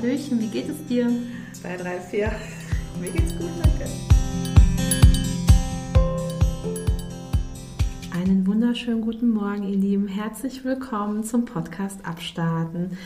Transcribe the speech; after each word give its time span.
Hallöchen, 0.00 0.38
wie 0.38 0.46
geht 0.46 0.68
es 0.68 0.86
dir? 0.86 1.10
2, 1.54 1.76
3, 1.76 2.00
4. 2.00 2.32
Mir 3.00 3.10
geht's 3.10 3.36
gut, 3.36 3.50
danke. 3.60 3.90
Einen 8.14 8.46
wunderschönen 8.46 9.00
guten 9.00 9.30
Morgen, 9.30 9.64
ihr 9.64 9.76
Lieben. 9.76 10.06
Herzlich 10.06 10.64
willkommen 10.64 11.24
zum 11.24 11.46
Podcast 11.46 12.06
Abstarten. 12.06 12.96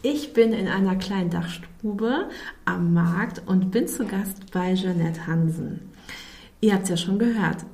Ich 0.00 0.32
bin 0.32 0.54
in 0.54 0.66
einer 0.66 0.96
kleinen 0.96 1.28
Dachstube 1.28 2.30
am 2.64 2.94
Markt 2.94 3.42
und 3.44 3.70
bin 3.70 3.86
zu 3.86 4.06
Gast 4.06 4.50
bei 4.50 4.72
Jeanette 4.72 5.26
Hansen. 5.26 5.90
Ihr 6.62 6.72
habt 6.72 6.84
es 6.84 6.88
ja 6.88 6.96
schon 6.96 7.18
gehört. 7.18 7.66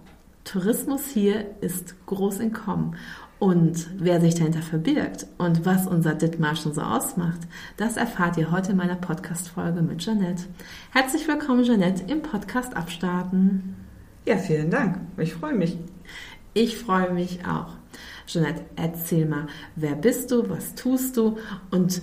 Tourismus 0.43 1.07
hier 1.07 1.55
ist 1.61 1.95
groß 2.07 2.41
in 2.41 2.53
Kommen. 2.53 2.97
Und 3.39 3.89
wer 3.99 4.21
sich 4.21 4.35
dahinter 4.35 4.63
verbirgt 4.63 5.27
und 5.37 5.67
was 5.67 5.87
unser 5.87 6.15
Dithmarschen 6.15 6.73
so 6.73 6.81
ausmacht, 6.81 7.41
das 7.77 7.99
erfahrt 7.99 8.39
ihr 8.39 8.51
heute 8.51 8.73
in 8.73 8.79
meiner 8.79 8.97
Podcast-Folge 8.97 9.83
mit 9.83 10.03
Jeanette. 10.03 10.45
Herzlich 10.91 11.29
willkommen, 11.29 11.63
Jeanette, 11.63 12.11
im 12.11 12.23
Podcast 12.23 12.75
Abstarten. 12.75 13.77
Ja, 14.25 14.39
vielen 14.39 14.71
Dank. 14.71 15.01
Ich 15.19 15.35
freue 15.35 15.53
mich. 15.53 15.77
Ich 16.55 16.79
freue 16.79 17.13
mich 17.13 17.41
auch. 17.47 17.75
Jeanette, 18.27 18.63
erzähl 18.75 19.27
mal, 19.27 19.49
wer 19.77 19.97
bist 19.97 20.31
du, 20.31 20.49
was 20.49 20.75
tust 20.75 21.19
du 21.19 21.37
und 21.71 22.01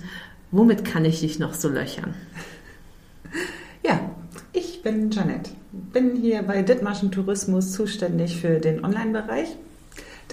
womit 0.52 0.84
kann 0.84 1.04
ich 1.04 1.18
dich 1.18 1.40
noch 1.40 1.54
so 1.54 1.68
löchern? 1.68 2.14
Ja, 3.84 3.98
ich 4.52 4.82
bin 4.82 5.10
Jeanette. 5.10 5.50
Bin 5.72 6.14
hier 6.14 6.44
bei 6.44 6.62
Dithmarschen 6.62 7.10
Tourismus 7.10 7.72
zuständig 7.72 8.40
für 8.40 8.60
den 8.60 8.84
Online-Bereich 8.84 9.56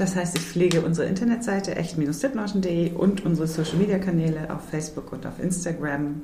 das 0.02 0.16
heißt, 0.16 0.35
ich 0.35 0.44
pflege 0.44 0.81
unsere 0.81 1.07
Internetseite 1.07 1.75
echt-dithmarschen.de 1.75 2.94
und 2.94 3.23
unsere 3.23 3.47
Social-Media-Kanäle 3.47 4.52
auf 4.52 4.67
Facebook 4.69 5.13
und 5.13 5.27
auf 5.27 5.39
Instagram. 5.39 6.23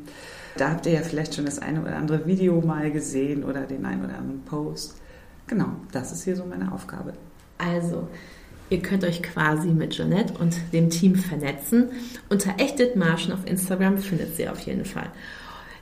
Da 0.57 0.71
habt 0.71 0.87
ihr 0.87 0.93
ja 0.93 1.01
vielleicht 1.01 1.35
schon 1.35 1.45
das 1.45 1.59
eine 1.59 1.83
oder 1.83 1.95
andere 1.95 2.25
Video 2.25 2.59
mal 2.59 2.89
gesehen 2.89 3.43
oder 3.43 3.61
den 3.61 3.85
einen 3.85 4.03
oder 4.03 4.17
anderen 4.17 4.41
Post. 4.45 4.95
Genau, 5.45 5.67
das 5.91 6.11
ist 6.11 6.23
hier 6.23 6.35
so 6.35 6.43
meine 6.43 6.71
Aufgabe. 6.71 7.13
Also, 7.59 8.07
ihr 8.71 8.81
könnt 8.81 9.03
euch 9.03 9.21
quasi 9.21 9.67
mit 9.67 9.91
Jeanette 9.91 10.33
und 10.39 10.57
dem 10.73 10.89
Team 10.89 11.15
vernetzen. 11.15 11.89
Unter 12.29 12.55
Echtdithmarschen 12.57 13.31
auf 13.31 13.45
Instagram 13.45 13.99
findet 13.99 14.35
sie 14.35 14.49
auf 14.49 14.59
jeden 14.61 14.85
Fall. 14.85 15.11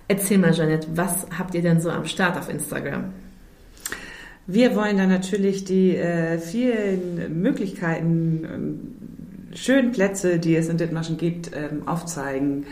Erzähl 0.09 0.37
mal, 0.37 0.51
Jeanette, 0.51 0.89
was 0.95 1.27
habt 1.37 1.55
ihr 1.55 1.61
denn 1.61 1.79
so 1.79 1.89
am 1.91 2.05
Start 2.05 2.37
auf 2.37 2.49
Instagram? 2.49 3.13
Wir 4.47 4.75
wollen 4.75 4.97
dann 4.97 5.09
natürlich 5.09 5.65
die 5.65 5.95
äh, 5.95 6.37
vielen 6.37 7.41
Möglichkeiten, 7.41 8.83
äh, 9.53 9.57
schönen 9.57 9.91
Plätze, 9.91 10.37
die 10.37 10.55
es 10.55 10.69
in 10.69 10.77
Dithmarschen 10.77 11.17
gibt, 11.17 11.51
ähm, 11.55 11.87
aufzeigen. 11.87 12.65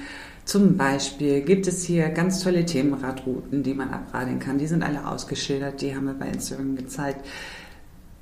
Zum 0.45 0.77
Beispiel 0.77 1.41
gibt 1.41 1.67
es 1.67 1.83
hier 1.83 2.09
ganz 2.09 2.43
tolle 2.43 2.65
Themenradrouten, 2.65 3.63
die 3.63 3.73
man 3.73 3.89
abradeln 3.89 4.39
kann. 4.39 4.57
Die 4.57 4.67
sind 4.67 4.83
alle 4.83 5.07
ausgeschildert, 5.07 5.81
die 5.81 5.95
haben 5.95 6.05
wir 6.05 6.13
bei 6.13 6.27
Instagram 6.27 6.75
gezeigt. 6.75 7.25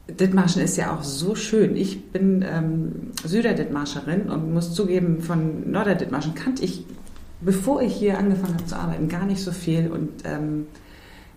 Dithmarschen 0.08 0.62
ist 0.62 0.78
ja 0.78 0.96
auch 0.96 1.04
so 1.04 1.36
schön. 1.36 1.76
Ich 1.76 2.12
bin 2.12 2.46
ähm, 2.48 3.12
Süder-Dithmarscherin 3.24 4.30
und 4.30 4.54
muss 4.54 4.74
zugeben, 4.74 5.22
von 5.22 5.70
Norder-Dithmarschen 5.72 6.36
kannte 6.36 6.64
ich, 6.64 6.86
bevor 7.42 7.82
ich 7.82 7.96
hier 7.96 8.18
angefangen 8.18 8.54
habe 8.54 8.66
zu 8.66 8.76
arbeiten, 8.76 9.10
gar 9.10 9.26
nicht 9.26 9.42
so 9.42 9.52
viel 9.52 9.90
und 9.92 10.10
ähm, 10.26 10.68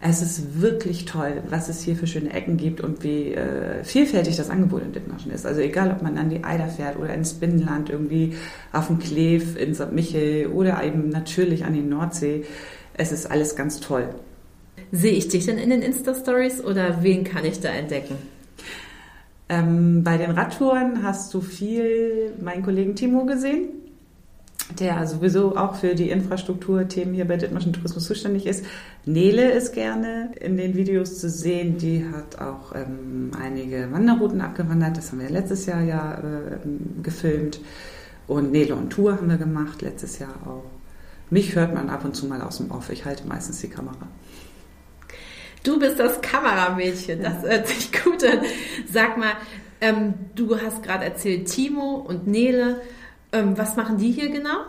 es 0.07 0.21
ist 0.21 0.61
wirklich 0.61 1.07
toll, 1.07 1.43
was 1.49 1.71
es 1.71 1.83
hier 1.83 1.97
für 1.97 2.07
schöne 2.07 2.31
Ecken 2.35 2.59
gibt 2.59 2.83
und 2.83 3.03
wie 3.03 3.33
äh, 3.33 3.83
vielfältig 3.85 4.37
das 4.37 4.51
Angebot 4.51 4.83
in 4.83 4.93
Dithmarschen 4.93 5.33
ist. 5.33 5.47
Also 5.47 5.63
egal, 5.63 5.91
ob 5.91 6.03
man 6.03 6.19
an 6.19 6.29
die 6.29 6.45
Eider 6.45 6.69
fährt 6.69 6.99
oder 6.99 7.15
ins 7.15 7.33
Binnenland, 7.33 7.89
irgendwie 7.89 8.35
auf 8.71 8.89
dem 8.89 8.99
Kleef, 8.99 9.57
in 9.57 9.75
St. 9.75 9.93
Michel 9.93 10.49
oder 10.49 10.85
eben 10.85 11.09
natürlich 11.09 11.65
an 11.65 11.73
die 11.73 11.81
Nordsee. 11.81 12.45
Es 12.93 13.13
ist 13.13 13.31
alles 13.31 13.57
ganz 13.57 13.81
toll. 13.81 14.11
Sehe 14.93 15.13
ich 15.13 15.29
dich 15.29 15.47
denn 15.47 15.57
in 15.57 15.71
den 15.71 15.81
Insta-Stories 15.81 16.63
oder 16.63 17.03
wen 17.03 17.25
kann 17.25 17.47
ich 17.47 17.61
da 17.61 17.71
entdecken? 17.71 18.17
Ähm, 19.49 20.05
bei 20.05 20.19
den 20.19 20.33
Radtouren 20.33 21.03
hast 21.03 21.33
du 21.33 21.41
viel 21.41 22.35
meinen 22.43 22.63
Kollegen 22.63 22.95
Timo 22.95 23.25
gesehen 23.25 23.84
der 24.79 25.07
sowieso 25.07 25.57
auch 25.57 25.75
für 25.75 25.95
die 25.95 26.11
Infrastrukturthemen 26.11 27.15
hier 27.15 27.27
bei 27.27 27.37
Dithmarschen 27.37 27.73
Tourismus 27.73 28.07
zuständig 28.07 28.47
ist. 28.47 28.65
Nele 29.05 29.51
ist 29.53 29.73
gerne 29.73 30.31
in 30.41 30.57
den 30.57 30.75
Videos 30.75 31.19
zu 31.21 31.29
sehen. 31.29 31.77
Die 31.77 32.05
hat 32.05 32.41
auch 32.41 32.75
ähm, 32.75 33.31
einige 33.41 33.93
Wanderrouten 33.93 34.41
abgewandert. 34.41 34.97
Das 34.97 35.13
haben 35.13 35.21
wir 35.21 35.31
letztes 35.31 35.67
Jahr 35.67 35.83
ja 35.83 36.15
äh, 36.15 36.59
gefilmt. 37.03 37.61
Und 38.27 38.53
Nele 38.53 38.75
und 38.75 38.91
Tour 38.91 39.13
haben 39.13 39.29
wir 39.29 39.37
gemacht, 39.37 39.83
letztes 39.83 40.19
Jahr 40.19 40.35
auch. 40.47 40.65
Mich 41.31 41.55
hört 41.55 41.75
man 41.75 41.91
ab 41.91 42.05
und 42.05 42.17
zu 42.17 42.27
mal 42.27 42.41
aus 42.41 42.57
dem 42.57 42.71
Off. 42.71 42.91
Ich 42.91 43.05
halte 43.05 43.27
meistens 43.27 43.61
die 43.61 43.69
Kamera. 43.69 44.09
Du 45.63 45.79
bist 45.79 45.99
das 45.99 46.21
Kameramädchen, 46.21 47.23
das 47.23 47.43
hört 47.43 47.67
sich 47.69 47.91
gut 47.91 48.23
an. 48.25 48.41
Sag 48.91 49.17
mal, 49.17 49.33
ähm, 49.81 50.15
du 50.35 50.61
hast 50.61 50.83
gerade 50.83 51.05
erzählt, 51.05 51.49
Timo 51.49 51.97
und 51.97 52.27
Nele 52.27 52.81
ähm, 53.35 53.59
was 53.59 53.77
machen 53.77 53.99
die 53.99 54.13
hier 54.13 54.31
genau? 54.31 54.61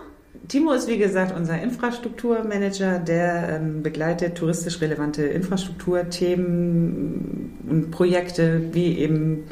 Timo 0.47 0.73
ist 0.73 0.87
wie 0.87 0.97
gesagt 0.97 1.35
unser 1.35 1.59
Infrastrukturmanager, 1.61 2.99
der 2.99 3.61
ähm, 3.61 3.81
begleitet 3.81 4.35
touristisch 4.35 4.79
relevante 4.81 5.23
Infrastrukturthemen 5.23 7.53
und 7.67 7.89
Projekte 7.91 8.61
wie 8.71 8.99
eben 8.99 9.45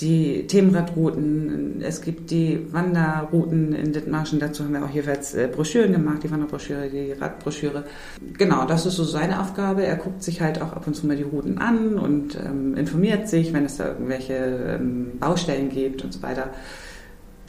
die 0.00 0.46
Themenradrouten. 0.46 1.82
Es 1.82 2.00
gibt 2.00 2.30
die 2.30 2.66
Wanderrouten 2.72 3.74
in 3.74 3.92
Dithmarschen. 3.92 4.40
Dazu 4.40 4.64
haben 4.64 4.72
wir 4.72 4.82
auch 4.84 4.90
jeweils 4.90 5.34
äh, 5.34 5.48
Broschüren 5.52 5.92
gemacht, 5.92 6.22
die 6.24 6.30
Wanderbroschüre, 6.30 6.88
die 6.88 7.12
Radbroschüre. 7.12 7.84
Genau, 8.36 8.64
das 8.64 8.86
ist 8.86 8.96
so 8.96 9.04
seine 9.04 9.40
Aufgabe. 9.40 9.84
Er 9.84 9.96
guckt 9.96 10.24
sich 10.24 10.40
halt 10.40 10.60
auch 10.60 10.72
ab 10.72 10.86
und 10.86 10.94
zu 10.94 11.06
mal 11.06 11.16
die 11.16 11.22
Routen 11.22 11.58
an 11.58 11.98
und 11.98 12.36
ähm, 12.36 12.76
informiert 12.76 13.28
sich, 13.28 13.52
wenn 13.52 13.64
es 13.64 13.76
da 13.76 13.86
irgendwelche 13.88 14.34
ähm, 14.34 15.12
Baustellen 15.20 15.68
gibt 15.68 16.02
und 16.02 16.12
so 16.12 16.22
weiter. 16.22 16.50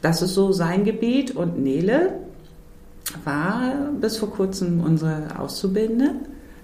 Das 0.04 0.20
ist 0.20 0.34
so 0.34 0.52
sein 0.52 0.84
Gebiet. 0.84 1.30
Und 1.30 1.58
Nele 1.58 2.20
war 3.24 3.72
bis 3.98 4.18
vor 4.18 4.30
kurzem 4.30 4.80
unsere 4.80 5.38
Auszubildende 5.38 6.16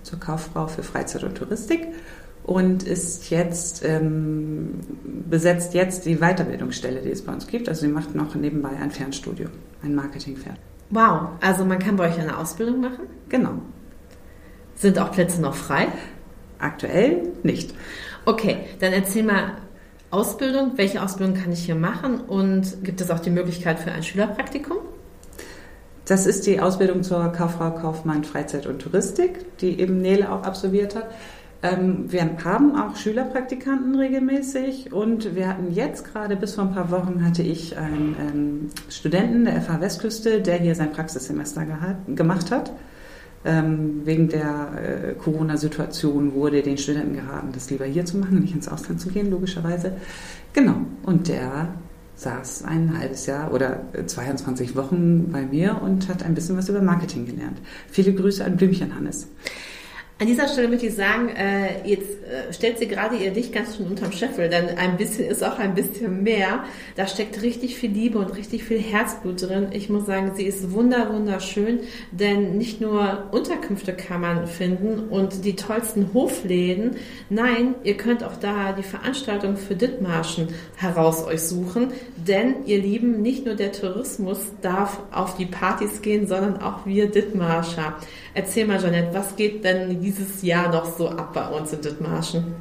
zur 0.02 0.20
Kauffrau 0.20 0.66
für 0.66 0.82
Freizeit 0.82 1.24
und 1.24 1.36
Touristik 1.36 1.88
und 2.44 2.82
ist 2.82 3.30
jetzt 3.30 3.82
ähm, 3.82 4.80
besetzt 5.30 5.72
jetzt 5.72 6.04
die 6.04 6.16
Weiterbildungsstelle, 6.16 7.00
die 7.00 7.10
es 7.10 7.22
bei 7.22 7.32
uns 7.32 7.46
gibt. 7.46 7.70
Also 7.70 7.82
sie 7.86 7.88
macht 7.88 8.14
noch 8.14 8.34
nebenbei 8.34 8.70
ein 8.78 8.90
Fernstudium, 8.90 9.50
ein 9.82 9.94
Marketingfern. 9.94 10.56
Wow, 10.90 11.30
also 11.40 11.64
man 11.64 11.78
kann 11.78 11.96
bei 11.96 12.10
euch 12.10 12.18
eine 12.18 12.36
Ausbildung 12.36 12.82
machen? 12.82 13.06
Genau. 13.30 13.54
Sind 14.74 14.98
auch 14.98 15.12
Plätze 15.12 15.40
noch 15.40 15.54
frei? 15.54 15.86
Aktuell 16.58 17.28
nicht. 17.42 17.74
Okay, 18.26 18.66
dann 18.80 18.92
erzähl 18.92 19.22
mal, 19.22 19.52
Ausbildung. 20.10 20.72
Welche 20.76 21.02
Ausbildung 21.02 21.36
kann 21.36 21.52
ich 21.52 21.64
hier 21.64 21.74
machen? 21.74 22.20
Und 22.20 22.84
gibt 22.84 23.00
es 23.00 23.10
auch 23.10 23.20
die 23.20 23.30
Möglichkeit 23.30 23.78
für 23.78 23.92
ein 23.92 24.02
Schülerpraktikum? 24.02 24.78
Das 26.06 26.26
ist 26.26 26.46
die 26.46 26.60
Ausbildung 26.60 27.04
zur 27.04 27.28
Kauffrau 27.28 27.70
Kaufmann 27.70 28.24
Freizeit 28.24 28.66
und 28.66 28.80
Touristik, 28.80 29.56
die 29.58 29.78
eben 29.78 29.98
Nele 29.98 30.32
auch 30.32 30.42
absolviert 30.42 30.96
hat. 30.96 31.06
Ähm, 31.62 32.10
wir 32.10 32.22
haben 32.42 32.74
auch 32.74 32.96
Schülerpraktikanten 32.96 33.94
regelmäßig 33.94 34.92
und 34.92 35.34
wir 35.34 35.46
hatten 35.46 35.72
jetzt 35.72 36.10
gerade 36.10 36.34
bis 36.34 36.54
vor 36.54 36.64
ein 36.64 36.74
paar 36.74 36.90
Wochen 36.90 37.24
hatte 37.24 37.42
ich 37.42 37.76
einen 37.76 38.16
ähm, 38.18 38.70
Studenten 38.88 39.44
der 39.44 39.60
FH 39.60 39.80
Westküste, 39.80 40.40
der 40.40 40.56
hier 40.56 40.74
sein 40.74 40.90
Praxissemester 40.90 41.66
gemacht 42.08 42.50
hat. 42.50 42.72
Ähm, 43.42 44.02
wegen 44.04 44.28
der 44.28 45.12
äh, 45.12 45.14
Corona-Situation 45.14 46.34
wurde 46.34 46.62
den 46.62 46.76
Studenten 46.76 47.14
geraten, 47.14 47.48
das 47.52 47.70
lieber 47.70 47.86
hier 47.86 48.04
zu 48.04 48.18
machen, 48.18 48.40
nicht 48.40 48.54
ins 48.54 48.68
Ausland 48.68 49.00
zu 49.00 49.08
gehen, 49.08 49.30
logischerweise. 49.30 49.92
Genau. 50.52 50.76
Und 51.04 51.28
der 51.28 51.68
saß 52.16 52.64
ein 52.64 52.98
halbes 52.98 53.24
Jahr 53.24 53.52
oder 53.52 53.80
22 54.04 54.76
Wochen 54.76 55.32
bei 55.32 55.42
mir 55.42 55.80
und 55.82 56.08
hat 56.08 56.22
ein 56.22 56.34
bisschen 56.34 56.58
was 56.58 56.68
über 56.68 56.82
Marketing 56.82 57.24
gelernt. 57.24 57.58
Viele 57.90 58.12
Grüße 58.12 58.44
an 58.44 58.58
Blümchen 58.58 58.94
Hannes. 58.94 59.26
An 60.20 60.26
dieser 60.26 60.48
Stelle 60.48 60.68
möchte 60.68 60.84
ich 60.84 60.94
sagen, 60.94 61.30
äh, 61.30 61.88
jetzt 61.88 62.22
äh, 62.24 62.52
stellt 62.52 62.78
sie 62.78 62.86
gerade 62.86 63.16
ihr 63.16 63.30
Licht 63.30 63.54
ganz 63.54 63.78
schön 63.78 63.86
unterm 63.86 64.12
Scheffel, 64.12 64.50
denn 64.50 64.76
ein 64.76 64.98
bisschen 64.98 65.24
ist 65.24 65.42
auch 65.42 65.58
ein 65.58 65.74
bisschen 65.74 66.22
mehr. 66.22 66.64
Da 66.94 67.06
steckt 67.06 67.40
richtig 67.40 67.76
viel 67.76 67.90
Liebe 67.90 68.18
und 68.18 68.36
richtig 68.36 68.64
viel 68.64 68.78
Herzblut 68.78 69.40
drin. 69.40 69.68
Ich 69.72 69.88
muss 69.88 70.04
sagen, 70.04 70.32
sie 70.36 70.44
ist 70.44 70.72
wunder 70.72 71.10
wunderschön, 71.10 71.80
denn 72.10 72.58
nicht 72.58 72.82
nur 72.82 73.30
Unterkünfte 73.32 73.94
kann 73.94 74.20
man 74.20 74.46
finden 74.46 75.08
und 75.08 75.46
die 75.46 75.56
tollsten 75.56 76.12
Hofläden. 76.12 76.96
Nein, 77.30 77.74
ihr 77.82 77.96
könnt 77.96 78.22
auch 78.22 78.36
da 78.36 78.72
die 78.72 78.82
Veranstaltung 78.82 79.56
für 79.56 79.74
Dithmarschen 79.74 80.48
heraus 80.76 81.24
euch 81.24 81.40
suchen, 81.40 81.94
denn 82.16 82.66
ihr 82.66 82.82
Lieben, 82.82 83.22
nicht 83.22 83.46
nur 83.46 83.54
der 83.54 83.72
Tourismus 83.72 84.40
darf 84.60 85.00
auf 85.12 85.38
die 85.38 85.46
Partys 85.46 86.02
gehen, 86.02 86.26
sondern 86.26 86.60
auch 86.60 86.84
wir 86.84 87.10
Dithmarscher. 87.10 87.96
Erzähl 88.34 88.66
mal, 88.66 88.78
Jeanette, 88.78 89.12
was 89.12 89.34
geht 89.34 89.64
denn 89.64 90.02
dieses 90.10 90.42
Jahr 90.42 90.70
noch 90.70 90.96
so 90.96 91.08
ab 91.08 91.32
bei 91.34 91.46
uns 91.48 91.72
in 91.72 91.80
Dithmarschen? 91.80 92.54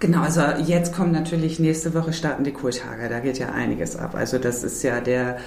Genau, 0.00 0.22
also 0.22 0.42
jetzt 0.66 0.94
kommen 0.94 1.12
natürlich 1.12 1.58
nächste 1.58 1.94
Woche 1.94 2.12
starten 2.12 2.44
die 2.44 2.52
Kohltage, 2.52 3.08
da 3.08 3.20
geht 3.20 3.38
ja 3.38 3.48
einiges 3.50 3.96
ab. 3.96 4.14
Also 4.14 4.38
das 4.38 4.64
ist 4.64 4.82
ja 4.82 5.00
der 5.00 5.38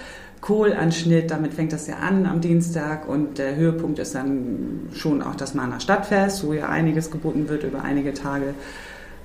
Kohlanschnitt, 0.41 1.31
damit 1.31 1.53
fängt 1.53 1.73
das 1.73 1.87
ja 1.87 1.97
an 1.97 2.25
am 2.25 2.41
Dienstag 2.41 3.07
und 3.07 3.37
der 3.37 3.55
Höhepunkt 3.55 3.99
ist 3.99 4.15
dann 4.15 4.89
schon 4.93 5.21
auch 5.21 5.35
das 5.35 5.53
Mahner 5.53 5.79
Stadtfest, 5.79 6.45
wo 6.45 6.53
ja 6.53 6.69
einiges 6.69 7.11
geboten 7.11 7.49
wird 7.49 7.63
über 7.63 7.83
einige 7.83 8.13
Tage. 8.13 8.53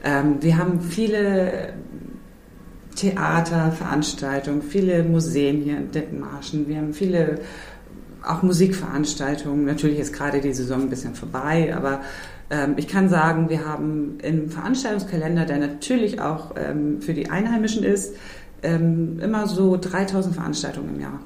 Ähm, 0.04 0.38
wir 0.40 0.58
haben 0.58 0.81
viele 0.81 1.75
Theaterveranstaltungen, 2.96 4.62
viele 4.62 5.02
Museen 5.02 5.62
hier 5.62 5.76
in 5.78 5.90
Dithmarschen, 5.93 6.69
wir 6.69 6.76
haben 6.76 6.93
viele 6.93 7.40
auch 8.24 8.42
Musikveranstaltungen. 8.42 9.64
Natürlich 9.64 9.98
ist 9.98 10.12
gerade 10.12 10.40
die 10.40 10.52
Saison 10.52 10.82
ein 10.82 10.90
bisschen 10.90 11.14
vorbei, 11.14 11.74
aber 11.74 12.00
ähm, 12.50 12.74
ich 12.76 12.88
kann 12.88 13.08
sagen, 13.08 13.48
wir 13.48 13.66
haben 13.66 14.19
im 14.22 14.50
Veranstaltungskalender, 14.50 15.44
der 15.44 15.58
natürlich 15.58 16.20
auch 16.20 16.54
ähm, 16.56 17.00
für 17.00 17.14
die 17.14 17.30
Einheimischen 17.30 17.82
ist, 17.82 18.14
ähm, 18.62 19.19
immer 19.20 19.46
so 19.46 19.76
3000 19.76 20.34
Veranstaltungen 20.34 20.94
im 20.94 21.00
Jahr. 21.00 21.20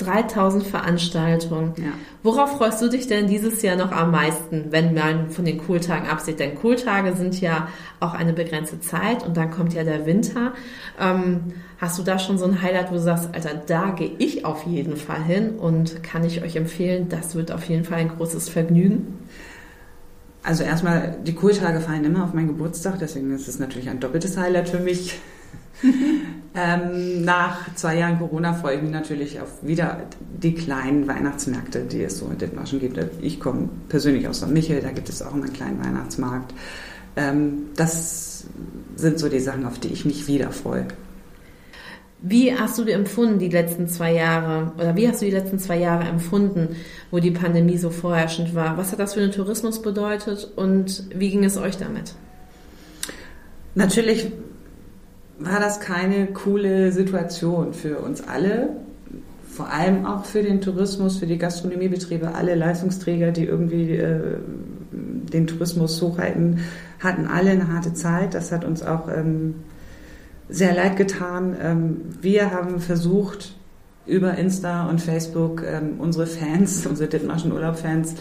3000 0.00 0.66
Veranstaltungen. 0.66 1.74
Ja. 1.76 1.92
Worauf 2.22 2.58
freust 2.58 2.82
du 2.82 2.88
dich 2.88 3.06
denn 3.06 3.26
dieses 3.26 3.62
Jahr 3.62 3.76
noch 3.76 3.92
am 3.92 4.10
meisten, 4.10 4.66
wenn 4.70 4.94
man 4.94 5.30
von 5.30 5.44
den 5.44 5.58
Kohltagen 5.58 6.08
absieht? 6.08 6.40
Denn 6.40 6.54
Kohltage 6.54 7.14
sind 7.14 7.40
ja 7.40 7.68
auch 8.00 8.14
eine 8.14 8.32
begrenzte 8.32 8.80
Zeit 8.80 9.26
und 9.26 9.36
dann 9.36 9.50
kommt 9.50 9.74
ja 9.74 9.84
der 9.84 10.06
Winter. 10.06 10.52
Ähm, 10.98 11.52
hast 11.78 11.98
du 11.98 12.02
da 12.02 12.18
schon 12.18 12.38
so 12.38 12.44
ein 12.44 12.62
Highlight, 12.62 12.90
wo 12.90 12.94
du 12.94 13.00
sagst, 13.00 13.30
Alter, 13.32 13.54
da 13.66 13.90
gehe 13.90 14.12
ich 14.18 14.44
auf 14.44 14.64
jeden 14.64 14.96
Fall 14.96 15.22
hin 15.22 15.50
und 15.58 16.02
kann 16.02 16.24
ich 16.24 16.42
euch 16.42 16.56
empfehlen, 16.56 17.08
das 17.08 17.34
wird 17.34 17.52
auf 17.52 17.64
jeden 17.64 17.84
Fall 17.84 17.98
ein 17.98 18.08
großes 18.08 18.48
Vergnügen? 18.48 19.18
Also 20.42 20.64
erstmal, 20.64 21.18
die 21.24 21.34
Kohltage 21.34 21.80
fallen 21.80 22.04
immer 22.04 22.24
auf 22.24 22.32
meinen 22.32 22.48
Geburtstag, 22.48 22.98
deswegen 22.98 23.34
ist 23.34 23.48
es 23.48 23.58
natürlich 23.58 23.90
ein 23.90 24.00
doppeltes 24.00 24.36
Highlight 24.36 24.68
für 24.70 24.80
mich. 24.80 25.18
ähm, 26.54 27.24
nach 27.24 27.74
zwei 27.76 27.98
Jahren 27.98 28.18
Corona 28.18 28.54
freue 28.54 28.76
ich 28.76 28.82
mich 28.82 28.90
natürlich 28.90 29.40
auf 29.40 29.62
wieder 29.62 30.02
die 30.42 30.54
kleinen 30.54 31.06
Weihnachtsmärkte, 31.06 31.82
die 31.82 32.02
es 32.02 32.18
so 32.18 32.26
in 32.26 32.38
Dithmarschen 32.38 32.80
gibt. 32.80 32.98
Ich 33.20 33.38
komme 33.38 33.68
persönlich 33.88 34.26
aus 34.26 34.38
St. 34.38 34.48
Michel, 34.48 34.80
da 34.80 34.90
gibt 34.90 35.08
es 35.08 35.22
auch 35.22 35.32
immer 35.32 35.44
einen 35.44 35.52
kleinen 35.52 35.84
Weihnachtsmarkt. 35.84 36.52
Ähm, 37.16 37.66
das 37.76 38.44
sind 38.96 39.18
so 39.20 39.28
die 39.28 39.38
Sachen, 39.38 39.64
auf 39.64 39.78
die 39.78 39.88
ich 39.88 40.04
mich 40.04 40.26
wieder 40.26 40.50
freue. 40.50 40.88
Wie 42.22 42.54
hast 42.54 42.78
du 42.78 42.82
empfunden 42.82 43.38
die 43.38 43.48
letzten 43.48 43.88
zwei 43.88 44.12
Jahre 44.12 44.72
oder 44.74 44.94
wie 44.96 45.08
hast 45.08 45.22
du 45.22 45.26
die 45.26 45.30
letzten 45.30 45.58
zwei 45.58 45.78
Jahre 45.78 46.04
empfunden, 46.04 46.76
wo 47.10 47.18
die 47.18 47.30
Pandemie 47.30 47.78
so 47.78 47.90
vorherrschend 47.90 48.54
war? 48.54 48.76
Was 48.76 48.92
hat 48.92 48.98
das 48.98 49.14
für 49.14 49.20
den 49.20 49.30
Tourismus 49.30 49.80
bedeutet 49.80 50.50
und 50.56 51.04
wie 51.14 51.30
ging 51.30 51.44
es 51.44 51.56
euch 51.56 51.78
damit? 51.78 52.14
Natürlich 53.74 54.30
war 55.40 55.58
das 55.58 55.80
keine 55.80 56.26
coole 56.26 56.92
Situation 56.92 57.72
für 57.72 57.98
uns 57.98 58.26
alle. 58.26 58.70
Vor 59.48 59.68
allem 59.68 60.06
auch 60.06 60.26
für 60.26 60.42
den 60.42 60.60
Tourismus, 60.60 61.18
für 61.18 61.26
die 61.26 61.38
Gastronomiebetriebe, 61.38 62.34
alle 62.34 62.54
Leistungsträger, 62.54 63.32
die 63.32 63.46
irgendwie 63.46 63.96
äh, 63.96 64.36
den 64.92 65.46
Tourismus 65.46 66.00
hochhalten, 66.00 66.60
hatten 67.00 67.26
alle 67.26 67.50
eine 67.50 67.72
harte 67.72 67.94
Zeit. 67.94 68.34
Das 68.34 68.52
hat 68.52 68.64
uns 68.64 68.82
auch 68.82 69.08
ähm, 69.08 69.54
sehr 70.48 70.74
leid 70.74 70.96
getan. 70.96 71.56
Ähm, 71.60 72.00
wir 72.20 72.52
haben 72.52 72.80
versucht, 72.80 73.56
über 74.06 74.34
Insta 74.36 74.88
und 74.88 75.00
Facebook 75.00 75.62
ähm, 75.66 75.94
unsere 75.98 76.26
Fans, 76.26 76.86
unsere 76.88 77.08
Dithmarschen 77.08 77.52
Urlaub-Fans, 77.52 78.14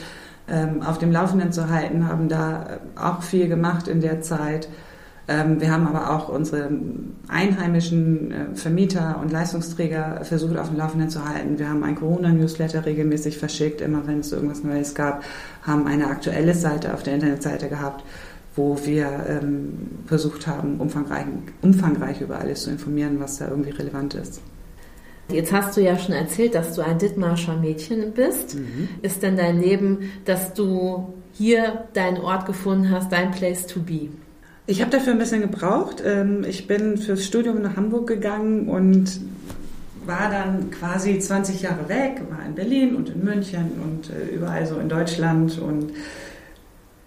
ähm, 0.48 0.82
auf 0.82 0.98
dem 0.98 1.12
Laufenden 1.12 1.52
zu 1.52 1.70
halten, 1.70 2.08
haben 2.08 2.30
da 2.30 2.80
auch 2.96 3.24
viel 3.24 3.48
gemacht 3.48 3.88
in 3.88 4.02
der 4.02 4.22
Zeit 4.22 4.70
wir 5.60 5.72
haben 5.72 5.86
aber 5.88 6.10
auch 6.10 6.30
unsere 6.30 6.70
einheimischen 7.28 8.32
äh, 8.32 8.56
Vermieter 8.56 9.20
und 9.22 9.32
Leistungsträger 9.32 10.22
versucht 10.24 10.58
auf 10.58 10.70
dem 10.70 10.78
Laufenden 10.78 11.10
zu 11.10 11.24
halten. 11.24 11.60
Wir 11.60 11.70
haben 11.70 11.84
ein 11.84 11.96
Corona-Newsletter 11.96 12.86
regelmäßig 12.86 13.38
verschickt, 13.38 13.82
immer 13.82 14.08
wenn 14.08 14.22
es 14.22 14.32
irgendwas 14.32 14.64
Neues 14.64 14.96
gab, 14.96 15.24
haben 15.62 15.86
eine 15.86 16.08
aktuelle 16.08 16.56
Seite 16.56 16.94
auf 16.94 17.04
der 17.04 17.14
Internetseite 17.14 17.70
gehabt, 17.70 18.04
wo 18.56 18.78
wir 18.86 19.08
ähm, 19.28 19.74
versucht 20.08 20.48
haben, 20.48 20.80
umfangreich, 20.80 21.26
umfangreich 21.62 22.22
über 22.22 22.40
alles 22.40 22.64
zu 22.64 22.72
informieren, 22.72 23.20
was 23.20 23.38
da 23.38 23.50
irgendwie 23.50 23.72
relevant 23.72 24.16
ist. 24.16 24.42
Jetzt 25.32 25.54
hast 25.54 25.78
du 25.78 25.82
ja 25.82 25.98
schon 26.00 26.16
erzählt, 26.16 26.56
dass 26.56 26.74
du 26.74 26.82
ein 26.82 26.98
Dithmarscher 26.98 27.56
Mädchen 27.56 28.14
bist. 28.14 28.56
Mhm. 28.56 28.90
Ist 29.04 29.22
denn 29.22 29.38
dein 29.38 29.60
Leben, 29.62 30.10
dass 30.26 30.56
du 30.56 31.14
hier 31.34 31.86
deinen 31.94 32.18
Ort 32.18 32.48
gefunden 32.48 32.90
hast, 32.90 33.12
dein 33.12 33.30
Place 33.30 33.68
to 33.68 33.80
be? 33.82 34.10
Ich 34.70 34.82
habe 34.82 34.92
dafür 34.92 35.14
ein 35.14 35.18
bisschen 35.18 35.42
gebraucht. 35.42 36.04
Ähm, 36.06 36.46
ich 36.48 36.68
bin 36.68 37.00
fürs 37.00 37.26
Studium 37.26 37.60
nach 37.64 37.76
Hamburg 37.76 38.06
gegangen 38.06 38.68
und 38.68 39.20
war 40.06 40.30
dann 40.30 40.70
quasi 40.70 41.18
20 41.18 41.64
Jahre 41.64 41.90
weg, 41.90 42.22
war 42.30 42.46
in 42.46 42.54
Berlin 42.54 42.96
und 42.96 43.10
in 43.10 43.24
München 43.24 43.72
und 43.84 44.12
äh, 44.12 44.36
überall 44.36 44.68
so 44.68 44.78
in 44.78 44.88
Deutschland 44.88 45.58
und 45.58 45.94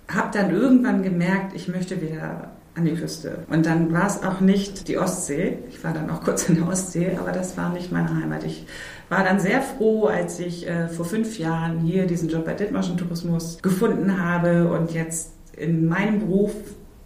habe 0.09 0.37
dann 0.37 0.51
irgendwann 0.51 1.05
gemerkt, 1.05 1.55
ich 1.55 1.69
möchte 1.69 2.03
wieder 2.03 2.51
an 2.75 2.85
die 2.85 2.95
Küste. 2.95 3.45
Und 3.49 3.65
dann 3.65 3.93
war 3.93 4.09
es 4.09 4.25
auch 4.25 4.41
nicht 4.41 4.89
die 4.89 4.99
Ostsee. 4.99 5.59
Ich 5.69 5.85
war 5.85 5.93
dann 5.93 6.11
auch 6.11 6.21
kurz 6.25 6.49
in 6.49 6.57
der 6.57 6.67
Ostsee, 6.67 7.17
aber 7.17 7.31
das 7.31 7.57
war 7.57 7.73
nicht 7.73 7.93
meine 7.93 8.13
Heimat. 8.13 8.43
Ich 8.43 8.67
war 9.09 9.23
dann 9.23 9.39
sehr 9.39 9.63
froh, 9.63 10.07
als 10.07 10.41
ich 10.41 10.67
äh, 10.67 10.89
vor 10.89 11.05
fünf 11.05 11.39
Jahren 11.39 11.79
hier 11.79 12.09
diesen 12.09 12.29
Job 12.29 12.45
bei 12.45 12.55
Dithmarschen 12.55 12.97
Tourismus 12.97 13.59
gefunden 13.63 14.21
habe 14.21 14.69
und 14.69 14.91
jetzt 14.91 15.31
in 15.57 15.87
meinem 15.87 16.19
Beruf 16.19 16.51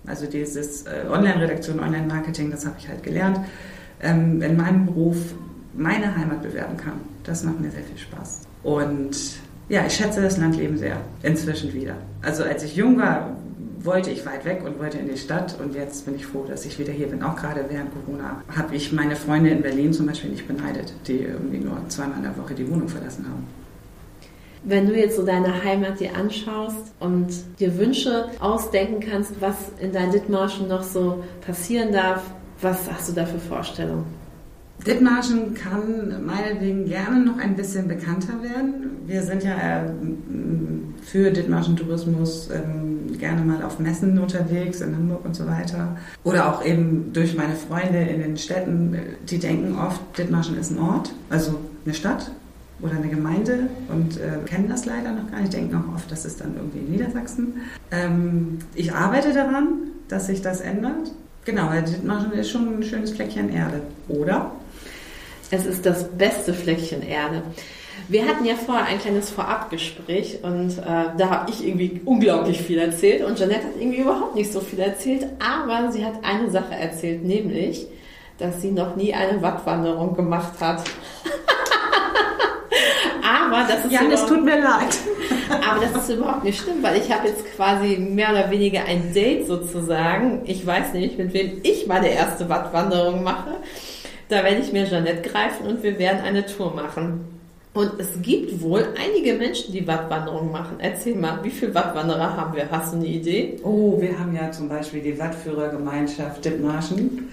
also 0.06 0.26
dieses 0.26 0.86
äh, 0.86 1.04
Online-Redaktion, 1.10 1.80
Online-Marketing, 1.80 2.50
das 2.50 2.66
habe 2.66 2.76
ich 2.78 2.88
halt 2.88 3.02
gelernt, 3.02 3.40
ähm, 4.00 4.42
in 4.42 4.56
meinem 4.56 4.86
Beruf 4.86 5.16
meine 5.74 6.16
Heimat 6.16 6.42
bewerben 6.42 6.76
kann. 6.76 7.00
Das 7.24 7.44
macht 7.44 7.60
mir 7.60 7.70
sehr 7.70 7.82
viel 7.82 7.98
Spaß. 7.98 8.42
Und 8.62 9.16
ja, 9.68 9.84
ich 9.86 9.94
schätze 9.94 10.22
das 10.22 10.36
Landleben 10.38 10.76
sehr, 10.76 11.00
inzwischen 11.22 11.72
wieder. 11.72 11.96
Also 12.22 12.44
als 12.44 12.62
ich 12.62 12.76
jung 12.76 12.98
war, 12.98 13.36
wollte 13.80 14.10
ich 14.10 14.24
weit 14.26 14.44
weg 14.44 14.62
und 14.64 14.78
wollte 14.78 14.98
in 14.98 15.08
die 15.08 15.16
Stadt 15.16 15.58
und 15.60 15.74
jetzt 15.74 16.04
bin 16.04 16.14
ich 16.14 16.26
froh, 16.26 16.44
dass 16.48 16.64
ich 16.64 16.78
wieder 16.78 16.92
hier 16.92 17.08
bin. 17.08 17.22
Auch 17.22 17.36
gerade 17.36 17.64
während 17.68 17.90
Corona 17.92 18.42
habe 18.54 18.74
ich 18.74 18.92
meine 18.92 19.16
Freunde 19.16 19.50
in 19.50 19.62
Berlin 19.62 19.92
zum 19.92 20.06
Beispiel 20.06 20.30
nicht 20.30 20.46
beneidet, 20.46 20.92
die 21.06 21.20
irgendwie 21.20 21.58
nur 21.58 21.78
zweimal 21.88 22.18
in 22.18 22.24
der 22.24 22.36
Woche 22.36 22.54
die 22.54 22.68
Wohnung 22.70 22.88
verlassen 22.88 23.26
haben. 23.26 23.46
Wenn 24.68 24.88
du 24.88 24.98
jetzt 24.98 25.14
so 25.14 25.24
deine 25.24 25.62
Heimat 25.62 26.00
dir 26.00 26.16
anschaust 26.16 26.92
und 26.98 27.28
dir 27.60 27.78
Wünsche 27.78 28.26
ausdenken 28.40 28.98
kannst, 28.98 29.40
was 29.40 29.54
in 29.78 29.92
deinen 29.92 30.10
Dithmarschen 30.10 30.66
noch 30.66 30.82
so 30.82 31.22
passieren 31.40 31.92
darf, 31.92 32.24
was 32.60 32.90
hast 32.90 33.08
du 33.08 33.12
da 33.12 33.26
für 33.26 33.38
Vorstellungen? 33.38 34.06
Dithmarschen 34.84 35.54
kann 35.54 36.26
meinetwegen 36.26 36.84
gerne 36.84 37.24
noch 37.24 37.38
ein 37.38 37.54
bisschen 37.54 37.86
bekannter 37.86 38.42
werden. 38.42 38.90
Wir 39.06 39.22
sind 39.22 39.44
ja 39.44 39.54
äh, 39.54 39.90
für 41.00 41.30
Dithmarschen 41.30 41.76
Tourismus 41.76 42.50
ähm, 42.52 43.16
gerne 43.20 43.42
mal 43.42 43.62
auf 43.62 43.78
Messen 43.78 44.18
unterwegs 44.18 44.80
in 44.80 44.96
Hamburg 44.96 45.24
und 45.24 45.36
so 45.36 45.46
weiter. 45.46 45.96
Oder 46.24 46.52
auch 46.52 46.64
eben 46.64 47.12
durch 47.12 47.36
meine 47.36 47.54
Freunde 47.54 48.00
in 48.00 48.20
den 48.20 48.36
Städten, 48.36 48.98
die 49.30 49.38
denken 49.38 49.78
oft, 49.78 50.00
Dithmarschen 50.18 50.58
ist 50.58 50.72
ein 50.72 50.80
Ort, 50.80 51.12
also 51.30 51.60
eine 51.84 51.94
Stadt 51.94 52.32
oder 52.80 52.96
eine 52.96 53.08
Gemeinde 53.08 53.68
und 53.88 54.18
äh, 54.18 54.38
kennen 54.46 54.68
das 54.68 54.84
leider 54.84 55.12
noch 55.12 55.30
gar 55.30 55.40
nicht, 55.40 55.52
denken 55.52 55.76
auch 55.76 55.94
oft, 55.94 56.10
das 56.10 56.24
ist 56.24 56.40
dann 56.40 56.56
irgendwie 56.56 56.78
in 56.78 56.90
Niedersachsen. 56.90 57.62
Ähm, 57.90 58.58
ich 58.74 58.92
arbeite 58.92 59.32
daran, 59.32 59.92
dass 60.08 60.26
sich 60.26 60.42
das 60.42 60.60
ändert. 60.60 61.12
Genau, 61.44 61.68
weil 61.68 61.82
Dithmarschen 61.82 62.32
ist 62.32 62.50
schon 62.50 62.78
ein 62.78 62.82
schönes 62.82 63.12
Fleckchen 63.12 63.50
Erde, 63.50 63.82
oder? 64.08 64.52
Es 65.50 65.64
ist 65.64 65.86
das 65.86 66.08
beste 66.10 66.52
Fleckchen 66.52 67.02
Erde. 67.02 67.42
Wir 68.08 68.26
hatten 68.26 68.44
ja 68.44 68.54
vorher 68.54 68.86
ein 68.86 69.00
kleines 69.00 69.30
Vorabgespräch 69.30 70.40
und 70.42 70.78
äh, 70.78 70.82
da 71.16 71.30
habe 71.30 71.50
ich 71.50 71.66
irgendwie 71.66 72.00
unglaublich 72.04 72.60
viel 72.60 72.78
erzählt 72.78 73.24
und 73.24 73.38
Janette 73.38 73.64
hat 73.64 73.76
irgendwie 73.78 74.00
überhaupt 74.00 74.34
nicht 74.34 74.52
so 74.52 74.60
viel 74.60 74.78
erzählt, 74.78 75.26
aber 75.40 75.90
sie 75.90 76.04
hat 76.04 76.14
eine 76.22 76.50
Sache 76.50 76.74
erzählt, 76.74 77.24
nämlich, 77.24 77.86
dass 78.38 78.60
sie 78.60 78.70
noch 78.70 78.96
nie 78.96 79.14
eine 79.14 79.42
Wattwanderung 79.42 80.14
gemacht 80.14 80.60
hat. 80.60 80.84
Aber 83.56 83.68
das 83.68 83.84
ist 83.84 83.92
Jan, 83.92 84.10
es 84.10 84.26
tut 84.26 84.44
mir 84.44 84.60
leid. 84.60 84.98
aber 85.68 85.80
das 85.80 86.02
ist 86.02 86.16
überhaupt 86.16 86.44
nicht 86.44 86.60
schlimm, 86.60 86.82
weil 86.82 87.00
ich 87.00 87.12
habe 87.12 87.28
jetzt 87.28 87.44
quasi 87.54 87.96
mehr 87.96 88.30
oder 88.30 88.50
weniger 88.50 88.84
ein 88.84 89.12
Date 89.12 89.46
sozusagen. 89.46 90.42
Ich 90.44 90.66
weiß 90.66 90.92
nämlich, 90.92 91.16
mit 91.18 91.32
wem 91.32 91.60
ich 91.62 91.86
meine 91.86 92.08
erste 92.08 92.48
Wattwanderung 92.48 93.22
mache. 93.22 93.56
Da 94.28 94.42
werde 94.42 94.60
ich 94.60 94.72
mir 94.72 94.86
Jeanette 94.86 95.28
greifen 95.28 95.66
und 95.66 95.82
wir 95.82 95.98
werden 95.98 96.20
eine 96.20 96.44
Tour 96.46 96.74
machen. 96.74 97.36
Und 97.76 97.92
es 97.98 98.22
gibt 98.22 98.62
wohl 98.62 98.88
einige 98.98 99.34
Menschen, 99.34 99.72
die 99.72 99.86
Wattwanderungen 99.86 100.50
machen. 100.50 100.76
Erzähl 100.78 101.14
mal, 101.14 101.40
wie 101.42 101.50
viele 101.50 101.74
Wattwanderer 101.74 102.34
haben 102.34 102.56
wir? 102.56 102.70
Hast 102.70 102.94
du 102.94 102.96
eine 102.96 103.06
Idee? 103.06 103.60
Oh, 103.62 104.00
wir 104.00 104.18
haben 104.18 104.34
ja 104.34 104.50
zum 104.50 104.68
Beispiel 104.70 105.02
die 105.02 105.18
Wattführergemeinschaft 105.18 106.42
Dithmarschen. 106.42 107.28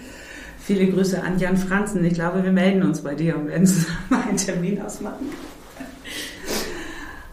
Viele 0.59 0.87
Grüße 0.87 1.23
an 1.23 1.39
Jan 1.39 1.55
Franzen. 1.55 2.03
Ich 2.03 2.13
glaube, 2.13 2.43
wir 2.43 2.51
melden 2.51 2.83
uns 2.83 3.01
bei 3.01 3.15
dir 3.15 3.37
und 3.37 3.47
werden 3.47 3.65
zusammen 3.65 4.23
einen 4.27 4.37
Termin 4.37 4.81
ausmachen. 4.81 5.29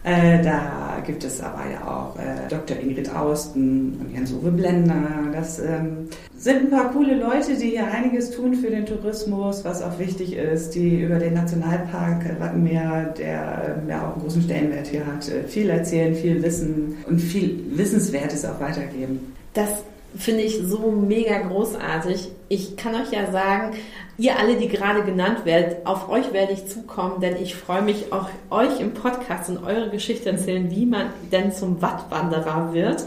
Äh, 0.03 0.41
da 0.43 1.01
gibt 1.05 1.23
es 1.23 1.41
aber 1.41 1.61
ja 1.71 1.87
auch 1.87 2.17
äh, 2.17 2.49
Dr. 2.49 2.77
Ingrid 2.77 3.13
Austen 3.13 3.99
und 3.99 4.11
Jens-Uwe 4.11 4.51
Blender. 4.51 4.93
Das 5.31 5.59
ähm, 5.59 6.07
sind 6.35 6.61
ein 6.61 6.69
paar 6.71 6.91
coole 6.91 7.15
Leute, 7.15 7.55
die 7.55 7.69
hier 7.69 7.85
einiges 7.85 8.31
tun 8.31 8.55
für 8.55 8.71
den 8.71 8.87
Tourismus, 8.87 9.63
was 9.63 9.83
auch 9.83 9.99
wichtig 9.99 10.35
ist, 10.35 10.73
die 10.73 11.01
über 11.01 11.19
den 11.19 11.35
Nationalpark 11.35 12.39
Wattenmeer, 12.39 13.13
der 13.15 13.77
ähm, 13.83 13.89
ja 13.89 14.07
auch 14.07 14.13
einen 14.13 14.23
großen 14.23 14.41
Stellenwert 14.41 14.87
hier 14.87 15.05
hat, 15.05 15.29
äh, 15.29 15.43
viel 15.43 15.69
erzählen, 15.69 16.15
viel 16.15 16.41
wissen 16.41 16.97
und 17.07 17.19
viel 17.19 17.63
Wissenswertes 17.75 18.43
auch 18.45 18.59
weitergeben. 18.59 19.33
Das 19.53 19.83
finde 20.17 20.41
ich 20.41 20.59
so 20.63 20.91
mega 20.91 21.39
großartig. 21.39 22.29
Ich 22.49 22.75
kann 22.75 22.95
euch 22.95 23.11
ja 23.11 23.31
sagen, 23.31 23.75
ihr 24.17 24.37
alle, 24.37 24.55
die 24.57 24.67
gerade 24.67 25.03
genannt 25.03 25.45
werdet, 25.45 25.85
auf 25.85 26.09
euch 26.09 26.33
werde 26.33 26.53
ich 26.53 26.67
zukommen, 26.67 27.21
denn 27.21 27.41
ich 27.41 27.55
freue 27.55 27.81
mich 27.81 28.11
auch, 28.11 28.29
euch 28.49 28.79
im 28.79 28.93
Podcast 28.93 29.49
und 29.49 29.63
eure 29.63 29.89
Geschichte 29.89 30.29
erzählen, 30.29 30.69
wie 30.71 30.85
man 30.85 31.07
denn 31.31 31.51
zum 31.51 31.81
Wattwanderer 31.81 32.73
wird. 32.73 33.03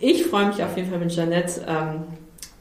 Ich 0.00 0.26
freue 0.26 0.46
mich 0.46 0.62
auf 0.62 0.76
jeden 0.76 0.90
Fall 0.90 0.98
mit 0.98 1.14
Janette. 1.14 1.64
Ähm, 1.66 2.02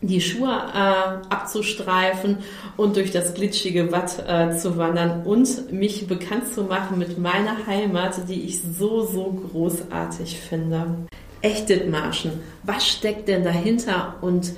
die 0.04 0.22
Schuhe 0.22 0.50
äh, 0.50 1.34
abzustreifen 1.34 2.40
und 2.78 2.98
durch 2.98 3.12
das 3.12 3.34
glitschige 3.34 3.92
Watt 3.92 4.24
äh, 4.28 4.56
zu 4.58 4.78
wandern 4.78 5.24
und 5.26 5.72
mich 5.72 6.08
bekannt 6.08 6.54
zu 6.54 6.64
machen 6.64 7.00
mit 7.00 7.18
meiner 7.18 7.66
Heimat, 7.66 8.28
die 8.28 8.42
ich 8.42 8.62
so, 8.62 9.06
so 9.06 9.32
großartig 9.52 10.40
finde. 10.40 11.08
Echt 11.44 11.68
Dithmarschen, 11.68 12.40
was 12.64 12.88
steckt 12.88 13.28
denn 13.28 13.44
dahinter 13.44 14.16
und 14.22 14.54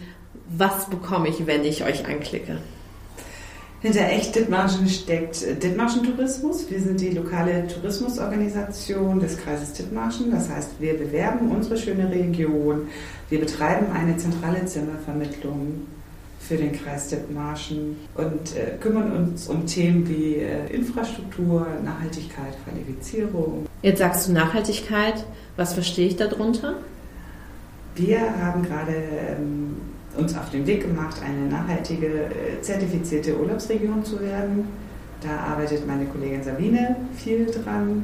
was 0.48 0.88
bekomme 0.88 1.30
ich, 1.30 1.48
wenn 1.48 1.65
ich 1.65 1.84
euch 1.84 2.08
anklicke? 2.08 2.60
Hinter 3.82 4.08
echt 4.08 4.36
Dithmarschen 4.36 4.88
steckt 4.88 5.42
äh, 5.42 5.56
Dithmarschen 5.56 6.04
Tourismus. 6.04 6.70
Wir 6.70 6.80
sind 6.80 7.01
die 7.01 7.10
lokale 7.10 7.65
Tourismusorganisation 7.68 9.20
des 9.20 9.36
Kreises 9.38 9.74
Dithmarschen. 9.74 10.30
Das 10.30 10.48
heißt, 10.48 10.80
wir 10.80 10.96
bewerben 10.96 11.50
unsere 11.50 11.75
schöne 11.75 12.08
Region. 12.12 12.88
Wir 13.30 13.39
betreiben 13.39 13.88
eine 13.92 14.15
zentrale 14.18 14.63
Zimmervermittlung 14.65 15.88
für 16.39 16.58
den 16.58 16.72
Kreis 16.72 17.08
Dithmarschen 17.08 17.98
und 18.13 18.56
äh, 18.56 18.77
kümmern 18.80 19.12
uns 19.12 19.48
um 19.48 19.65
Themen 19.65 20.08
wie 20.08 20.36
äh, 20.36 20.68
Infrastruktur, 20.72 21.65
Nachhaltigkeit, 21.84 22.54
Qualifizierung. 22.63 23.65
Jetzt 23.82 23.98
sagst 24.00 24.27
du 24.27 24.34
Nachhaltigkeit. 24.34 25.25
Was 25.58 25.74
verstehe 25.74 26.08
ich 26.08 26.18
darunter? 26.18 26.76
Wir 27.96 28.20
haben 28.20 28.64
gerade 28.64 28.92
ähm, 28.94 29.78
uns 30.18 30.36
auf 30.38 30.50
den 30.50 30.68
Weg 30.68 30.82
gemacht, 30.82 31.16
eine 31.24 31.48
nachhaltige, 31.48 32.26
äh, 32.26 32.62
zertifizierte 32.62 33.38
Urlaubsregion 33.38 34.04
zu 34.04 34.20
werden. 34.20 34.68
Da 35.22 35.52
arbeitet 35.52 35.88
meine 35.88 36.06
Kollegin 36.06 36.44
Sabine 36.44 36.98
viel 37.16 37.46
dran. 37.46 38.04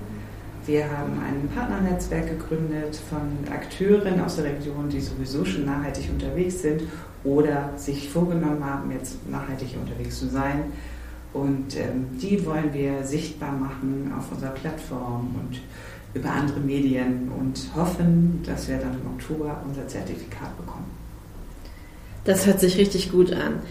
Wir 0.65 0.85
haben 0.85 1.19
ein 1.19 1.49
Partnernetzwerk 1.53 2.29
gegründet 2.29 2.95
von 3.09 3.53
Akteuren 3.53 4.21
aus 4.21 4.37
der 4.37 4.45
Region, 4.45 4.87
die 4.87 5.01
sowieso 5.01 5.43
schon 5.43 5.65
nachhaltig 5.65 6.09
unterwegs 6.09 6.61
sind 6.61 6.83
oder 7.23 7.71
sich 7.75 8.09
vorgenommen 8.09 8.63
haben, 8.63 8.91
jetzt 8.91 9.27
nachhaltig 9.29 9.75
unterwegs 9.79 10.19
zu 10.19 10.29
sein. 10.29 10.63
Und 11.33 11.77
ähm, 11.77 12.07
die 12.21 12.45
wollen 12.45 12.73
wir 12.73 13.03
sichtbar 13.03 13.51
machen 13.51 14.13
auf 14.17 14.31
unserer 14.31 14.51
Plattform 14.51 15.35
und 15.39 15.61
über 16.13 16.31
andere 16.31 16.59
Medien 16.59 17.31
und 17.39 17.59
hoffen, 17.75 18.41
dass 18.45 18.67
wir 18.67 18.77
dann 18.77 18.93
im 18.93 19.07
Oktober 19.13 19.61
unser 19.67 19.87
Zertifikat 19.87 20.57
bekommen. 20.57 20.85
Das 22.25 22.45
hört 22.45 22.59
sich 22.59 22.77
richtig 22.77 23.11
gut 23.11 23.33
an. 23.33 23.61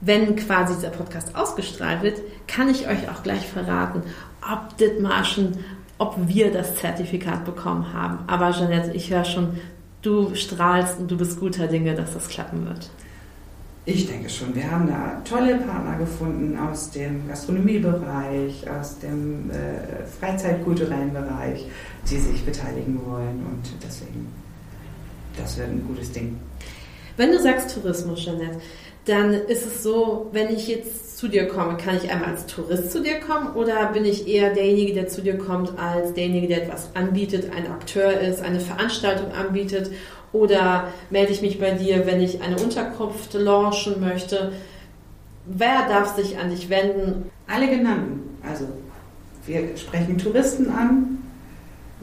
Wenn 0.00 0.36
quasi 0.36 0.74
dieser 0.74 0.90
Podcast 0.90 1.34
ausgestrahlt 1.34 2.02
wird, 2.02 2.20
kann 2.46 2.68
ich 2.68 2.86
euch 2.88 3.08
auch 3.08 3.22
gleich 3.22 3.46
verraten, 3.46 4.02
ob 4.42 4.76
Dithmarschen, 4.76 5.58
ob 5.98 6.16
wir 6.28 6.52
das 6.52 6.76
Zertifikat 6.76 7.44
bekommen 7.44 7.92
haben. 7.92 8.18
Aber 8.26 8.52
Jeanette, 8.52 8.92
ich 8.92 9.10
höre 9.10 9.24
schon, 9.24 9.58
du 10.02 10.34
strahlst 10.34 11.00
und 11.00 11.10
du 11.10 11.16
bist 11.16 11.40
guter 11.40 11.66
Dinge, 11.66 11.94
dass 11.94 12.14
das 12.14 12.28
klappen 12.28 12.66
wird. 12.66 12.90
Ich 13.88 14.06
denke 14.06 14.28
schon. 14.28 14.54
Wir 14.54 14.70
haben 14.70 14.86
da 14.86 15.22
tolle 15.24 15.56
Partner 15.56 15.96
gefunden 15.96 16.58
aus 16.58 16.90
dem 16.90 17.26
Gastronomiebereich, 17.26 18.68
aus 18.70 18.98
dem 18.98 19.50
äh, 19.50 20.04
Freizeitkulturellen 20.20 21.14
Bereich, 21.14 21.64
die 22.10 22.18
sich 22.18 22.44
beteiligen 22.44 23.00
wollen. 23.06 23.46
Und 23.46 23.62
deswegen, 23.82 24.30
das 25.38 25.56
wird 25.56 25.68
ein 25.68 25.86
gutes 25.88 26.12
Ding. 26.12 26.38
Wenn 27.16 27.32
du 27.32 27.38
sagst 27.40 27.74
Tourismus, 27.74 28.22
Jeanette, 28.22 28.60
dann 29.06 29.32
ist 29.32 29.64
es 29.64 29.82
so, 29.82 30.28
wenn 30.32 30.54
ich 30.54 30.68
jetzt 30.68 31.16
zu 31.16 31.26
dir 31.26 31.48
komme, 31.48 31.78
kann 31.78 31.96
ich 31.96 32.10
einmal 32.10 32.32
als 32.32 32.44
Tourist 32.44 32.92
zu 32.92 33.02
dir 33.02 33.20
kommen 33.20 33.56
oder 33.56 33.90
bin 33.92 34.04
ich 34.04 34.28
eher 34.28 34.52
derjenige, 34.52 34.92
der 34.92 35.08
zu 35.08 35.22
dir 35.22 35.38
kommt, 35.38 35.78
als 35.78 36.12
derjenige, 36.12 36.46
der 36.46 36.64
etwas 36.64 36.90
anbietet, 36.94 37.50
ein 37.56 37.66
Akteur 37.66 38.20
ist, 38.20 38.42
eine 38.42 38.60
Veranstaltung 38.60 39.32
anbietet 39.32 39.90
oder 40.32 40.88
melde 41.10 41.32
ich 41.32 41.42
mich 41.42 41.58
bei 41.58 41.72
dir, 41.72 42.06
wenn 42.06 42.20
ich 42.20 42.42
eine 42.42 42.56
Unterkunft 42.56 43.34
launchen 43.34 44.00
möchte? 44.00 44.52
Wer 45.46 45.88
darf 45.88 46.16
sich 46.16 46.38
an 46.38 46.50
dich 46.50 46.68
wenden? 46.68 47.30
Alle 47.46 47.68
genannten. 47.68 48.38
Also 48.42 48.66
wir 49.46 49.76
sprechen 49.76 50.18
Touristen 50.18 50.70
an, 50.70 51.18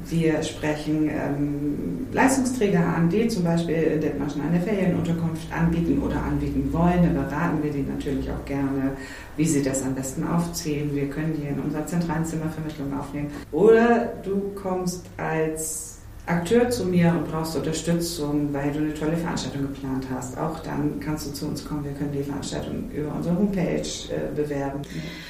wir 0.08 0.44
sprechen 0.44 1.10
ähm, 1.10 2.08
Leistungsträger 2.12 2.80
an, 2.80 3.10
die 3.10 3.28
zum 3.28 3.44
Beispiel 3.44 3.76
in 3.76 4.02
Dithmarschen 4.02 4.42
eine 4.42 4.60
Ferienunterkunft 4.60 5.52
anbieten 5.54 6.02
oder 6.04 6.22
anbieten 6.22 6.70
wollen. 6.74 7.16
Da 7.16 7.22
beraten 7.22 7.64
wir 7.64 7.72
die 7.72 7.84
natürlich 7.84 8.30
auch 8.30 8.46
gerne, 8.46 8.92
wie 9.38 9.46
sie 9.46 9.64
das 9.64 9.84
am 9.84 9.96
besten 9.96 10.28
aufziehen. 10.28 10.94
Wir 10.94 11.10
können 11.10 11.34
die 11.40 11.48
in 11.48 11.60
unserer 11.60 11.86
zentralen 11.88 12.26
Zimmervermittlung 12.26 12.98
aufnehmen. 13.00 13.32
Oder 13.52 14.14
du 14.24 14.52
kommst 14.56 15.06
als 15.18 15.95
Akteur 16.28 16.70
zu 16.72 16.86
mir 16.86 17.10
und 17.10 17.30
brauchst 17.30 17.56
Unterstützung, 17.56 18.52
weil 18.52 18.72
du 18.72 18.80
eine 18.80 18.94
tolle 18.96 19.16
Veranstaltung 19.16 19.62
geplant 19.62 20.08
hast, 20.12 20.36
auch 20.40 20.60
dann 20.60 21.00
kannst 21.00 21.28
du 21.28 21.34
zu 21.34 21.46
uns 21.46 21.64
kommen. 21.64 21.84
Wir 21.84 21.92
können 21.92 22.12
die 22.12 22.24
Veranstaltung 22.24 22.90
über 22.92 23.14
unsere 23.14 23.38
Homepage 23.38 23.82
äh, 23.82 24.36
bewerben. 24.36 24.82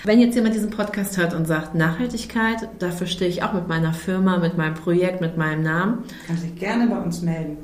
Wenn 0.06 0.22
jetzt 0.22 0.36
jemand 0.36 0.56
diesen 0.56 0.70
Podcast 0.70 1.18
hört 1.18 1.34
und 1.34 1.48
sagt 1.48 1.76
Nachhaltigkeit, 1.76 2.70
dafür 2.80 3.08
stehe 3.08 3.30
ich 3.30 3.44
auch 3.44 3.52
mit 3.52 3.68
meiner 3.68 3.94
Firma, 3.94 4.38
mit 4.38 4.58
meinem 4.58 4.76
Projekt, 4.76 5.20
mit 5.20 5.36
meinem 5.36 5.64
Namen. 5.64 6.04
Kann 6.28 6.38
sich 6.38 6.56
gerne 6.56 6.88
bei 6.88 6.98
uns 6.98 7.22
melden. 7.22 7.58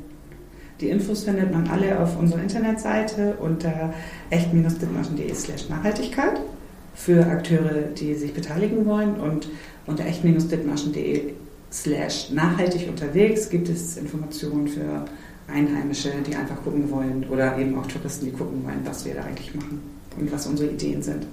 Die 0.81 0.89
Infos 0.89 1.23
findet 1.23 1.53
man 1.53 1.69
alle 1.69 1.99
auf 1.99 2.19
unserer 2.19 2.41
Internetseite 2.41 3.35
unter 3.39 3.93
echt-dithmarschen.de 4.29 5.33
slash 5.33 5.69
Nachhaltigkeit 5.69 6.41
für 6.95 7.25
Akteure, 7.27 7.83
die 7.97 8.13
sich 8.15 8.33
beteiligen 8.33 8.85
wollen 8.85 9.15
und 9.15 9.47
unter 9.85 10.05
echt-dithmarschen.de 10.05 11.33
slash 11.71 12.31
nachhaltig 12.31 12.87
unterwegs 12.87 13.49
gibt 13.49 13.69
es 13.69 13.97
Informationen 13.97 14.67
für 14.67 15.05
Einheimische, 15.47 16.11
die 16.25 16.35
einfach 16.35 16.61
gucken 16.63 16.89
wollen 16.91 17.25
oder 17.29 17.57
eben 17.57 17.77
auch 17.77 17.87
Touristen, 17.87 18.25
die 18.25 18.31
gucken 18.31 18.63
wollen, 18.63 18.81
was 18.83 19.05
wir 19.05 19.15
da 19.15 19.23
eigentlich 19.23 19.53
machen 19.55 19.81
und 20.17 20.31
was 20.31 20.47
unsere 20.47 20.71
Ideen 20.71 21.01
sind. 21.01 21.25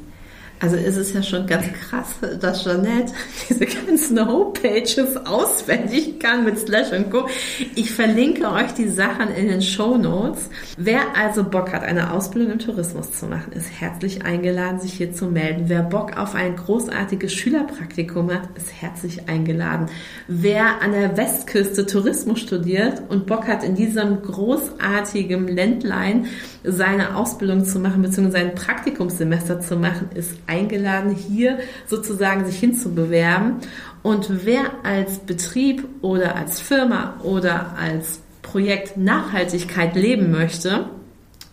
Also 0.60 0.76
ist 0.76 0.96
es 0.96 1.12
ja 1.12 1.22
schon 1.22 1.46
ganz 1.46 1.66
krass, 1.72 2.16
dass 2.40 2.64
Jeanette 2.64 3.12
diese 3.48 3.66
ganzen 3.66 4.26
Homepages 4.26 5.16
auswendig 5.24 6.18
kann 6.18 6.44
mit 6.44 6.58
Slash 6.58 6.92
und 6.92 7.10
Co. 7.10 7.28
Ich 7.76 7.92
verlinke 7.92 8.50
euch 8.50 8.72
die 8.72 8.88
Sachen 8.88 9.28
in 9.28 9.48
den 9.48 9.62
Show 9.62 9.96
Notes. 9.96 10.48
Wer 10.76 11.00
also 11.16 11.44
Bock 11.44 11.72
hat, 11.72 11.82
eine 11.82 12.12
Ausbildung 12.12 12.52
im 12.52 12.58
Tourismus 12.58 13.12
zu 13.12 13.26
machen, 13.26 13.52
ist 13.52 13.68
herzlich 13.80 14.24
eingeladen, 14.24 14.80
sich 14.80 14.94
hier 14.94 15.12
zu 15.12 15.26
melden. 15.26 15.64
Wer 15.66 15.82
Bock 15.82 16.16
auf 16.16 16.34
ein 16.34 16.56
großartiges 16.56 17.32
Schülerpraktikum 17.32 18.32
hat, 18.32 18.48
ist 18.56 18.72
herzlich 18.80 19.28
eingeladen. 19.28 19.86
Wer 20.26 20.82
an 20.82 20.92
der 20.92 21.16
Westküste 21.16 21.86
Tourismus 21.86 22.40
studiert 22.40 23.02
und 23.08 23.26
Bock 23.26 23.46
hat, 23.46 23.62
in 23.62 23.76
diesem 23.76 24.22
großartigen 24.22 25.46
Ländlein 25.46 26.26
seine 26.64 27.14
Ausbildung 27.16 27.64
zu 27.64 27.78
machen, 27.78 28.02
beziehungsweise 28.02 28.44
sein 28.44 28.54
Praktikumssemester 28.54 29.60
zu 29.60 29.76
machen, 29.76 30.10
ist 30.14 30.32
eingeladen, 30.48 31.14
hier 31.14 31.58
sozusagen 31.86 32.44
sich 32.44 32.58
hinzubewerben. 32.58 33.56
Und 34.02 34.44
wer 34.44 34.84
als 34.84 35.18
Betrieb 35.18 35.86
oder 36.02 36.36
als 36.36 36.60
Firma 36.60 37.20
oder 37.22 37.76
als 37.78 38.20
Projekt 38.42 38.96
Nachhaltigkeit 38.96 39.94
leben 39.94 40.30
möchte, 40.30 40.86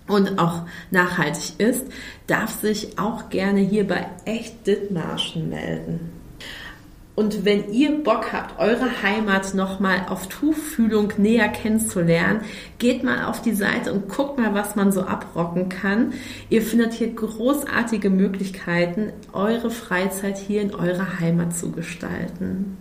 und 0.08 0.38
auch 0.38 0.62
nachhaltig 0.92 1.60
ist, 1.60 1.86
darf 2.28 2.62
sich 2.62 3.00
auch 3.00 3.30
gerne 3.30 3.60
hier 3.60 3.88
bei 3.88 4.06
Echt 4.25 4.68
Dithmarschen 4.68 5.50
melden. 5.50 6.14
Und 7.15 7.45
wenn 7.45 7.72
ihr 7.72 8.03
Bock 8.03 8.34
habt, 8.34 8.60
eure 8.60 9.01
Heimat 9.01 9.53
nochmal 9.53 10.05
auf 10.10 10.27
Tuchfühlung 10.27 11.13
näher 11.17 11.48
kennenzulernen, 11.48 12.41
geht 12.77 13.03
mal 13.03 13.25
auf 13.25 13.41
die 13.41 13.53
Seite 13.53 13.93
und 13.93 14.10
guckt 14.10 14.38
mal, 14.38 14.53
was 14.53 14.75
man 14.75 14.91
so 14.91 15.03
abrocken 15.03 15.69
kann. 15.69 16.13
Ihr 16.50 16.62
findet 16.62 16.91
hier 16.91 17.13
großartige 17.13 18.10
Möglichkeiten, 18.10 19.13
eure 19.31 19.72
Freizeit 19.72 20.38
hier 20.38 20.62
in 20.62 20.75
eurer 20.75 21.19
Heimat 21.22 21.55
zu 21.55 21.72
gestalten. 21.72 22.77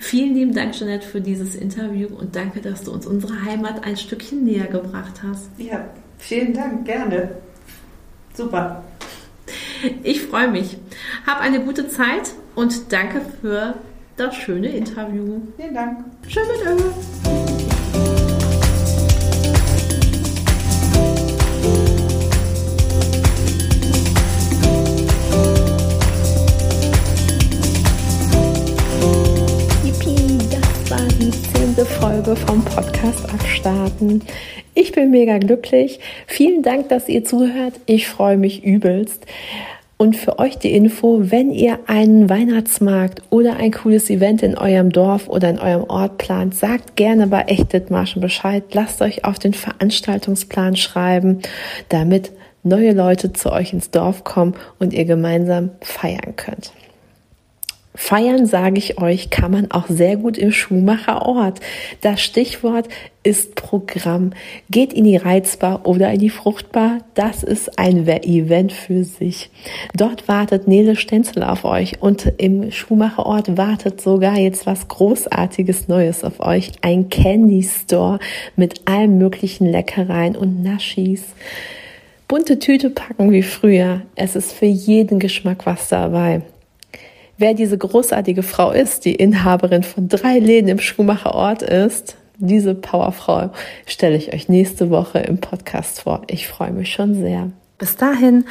Vielen 0.00 0.34
lieben 0.34 0.54
Dank, 0.54 0.72
Jeanette, 0.72 1.06
für 1.06 1.22
dieses 1.22 1.54
Interview 1.54 2.08
und 2.08 2.36
danke, 2.36 2.60
dass 2.60 2.84
du 2.84 2.92
uns 2.92 3.06
unsere 3.06 3.42
Heimat 3.44 3.84
ein 3.84 3.96
Stückchen 3.96 4.44
näher 4.44 4.66
gebracht 4.66 5.22
hast. 5.22 5.48
Ja, 5.56 5.88
vielen 6.18 6.52
Dank, 6.52 6.84
gerne. 6.84 7.36
Super. 8.34 8.84
Ich 10.02 10.22
freue 10.22 10.48
mich. 10.48 10.76
Hab 11.26 11.40
eine 11.40 11.60
gute 11.60 11.88
Zeit 11.88 12.32
und 12.54 12.92
danke 12.92 13.20
für 13.40 13.74
das 14.16 14.34
schöne 14.34 14.68
Interview. 14.68 15.40
Vielen 15.56 15.74
Dank. 15.74 16.04
Schön 16.28 16.42
mit 16.48 16.66
euch. 16.66 17.52
Folge 32.02 32.36
vom 32.36 32.64
Podcast 32.64 33.28
abstarten. 33.32 34.22
Ich 34.74 34.92
bin 34.92 35.10
mega 35.10 35.38
glücklich. 35.38 36.00
Vielen 36.26 36.62
Dank, 36.62 36.88
dass 36.88 37.08
ihr 37.08 37.24
zuhört. 37.24 37.74
Ich 37.86 38.08
freue 38.08 38.36
mich 38.36 38.64
übelst. 38.64 39.26
Und 40.02 40.16
für 40.16 40.40
euch 40.40 40.58
die 40.58 40.72
Info, 40.72 41.30
wenn 41.30 41.52
ihr 41.52 41.78
einen 41.86 42.28
Weihnachtsmarkt 42.28 43.22
oder 43.30 43.54
ein 43.54 43.70
cooles 43.70 44.10
Event 44.10 44.42
in 44.42 44.58
eurem 44.58 44.90
Dorf 44.90 45.28
oder 45.28 45.48
in 45.48 45.60
eurem 45.60 45.84
Ort 45.84 46.18
plant, 46.18 46.56
sagt 46.56 46.96
gerne 46.96 47.28
bei 47.28 47.42
Echtditmarschen 47.42 48.20
Bescheid. 48.20 48.64
Lasst 48.72 49.00
euch 49.00 49.24
auf 49.24 49.38
den 49.38 49.54
Veranstaltungsplan 49.54 50.74
schreiben, 50.74 51.38
damit 51.88 52.32
neue 52.64 52.94
Leute 52.94 53.32
zu 53.32 53.52
euch 53.52 53.72
ins 53.72 53.92
Dorf 53.92 54.24
kommen 54.24 54.56
und 54.80 54.92
ihr 54.92 55.04
gemeinsam 55.04 55.70
feiern 55.82 56.34
könnt. 56.34 56.72
Feiern, 57.94 58.46
sage 58.46 58.78
ich 58.78 58.98
euch, 58.98 59.28
kann 59.28 59.50
man 59.50 59.70
auch 59.70 59.86
sehr 59.88 60.16
gut 60.16 60.38
im 60.38 60.50
Schuhmacherort. 60.50 61.60
Das 62.00 62.22
Stichwort 62.22 62.88
ist 63.22 63.54
Programm. 63.54 64.30
Geht 64.70 64.94
in 64.94 65.04
die 65.04 65.18
Reizbar 65.18 65.86
oder 65.86 66.10
in 66.10 66.18
die 66.18 66.30
Fruchtbar. 66.30 66.98
Das 67.14 67.42
ist 67.42 67.78
ein 67.78 68.08
Event 68.08 68.72
für 68.72 69.04
sich. 69.04 69.50
Dort 69.94 70.26
wartet 70.26 70.66
Nele 70.66 70.96
Stenzel 70.96 71.42
auf 71.42 71.66
euch 71.66 72.00
und 72.00 72.32
im 72.38 72.72
Schuhmacherort 72.72 73.58
wartet 73.58 74.00
sogar 74.00 74.38
jetzt 74.38 74.64
was 74.64 74.88
Großartiges 74.88 75.88
Neues 75.88 76.24
auf 76.24 76.40
euch. 76.40 76.72
Ein 76.80 77.10
Candy 77.10 77.62
Store 77.62 78.18
mit 78.56 78.80
allen 78.86 79.18
möglichen 79.18 79.66
Leckereien 79.66 80.34
und 80.34 80.62
Naschis. 80.62 81.24
Bunte 82.26 82.58
Tüte 82.58 82.88
packen 82.88 83.32
wie 83.32 83.42
früher. 83.42 84.00
Es 84.16 84.34
ist 84.34 84.54
für 84.54 84.64
jeden 84.64 85.18
Geschmack 85.18 85.66
was 85.66 85.90
dabei. 85.90 86.40
Wer 87.42 87.54
diese 87.54 87.76
großartige 87.76 88.44
Frau 88.44 88.70
ist, 88.70 89.04
die 89.04 89.16
Inhaberin 89.16 89.82
von 89.82 90.06
drei 90.06 90.38
Läden 90.38 90.68
im 90.68 90.78
Schuhmacherort 90.78 91.62
ist, 91.62 92.14
diese 92.38 92.72
Powerfrau 92.76 93.50
stelle 93.84 94.14
ich 94.16 94.32
euch 94.32 94.48
nächste 94.48 94.90
Woche 94.90 95.18
im 95.18 95.38
Podcast 95.38 96.02
vor. 96.02 96.22
Ich 96.28 96.46
freue 96.46 96.70
mich 96.70 96.92
schon 96.92 97.16
sehr. 97.16 97.50
Bis 97.78 97.96
dahin, 97.96 98.44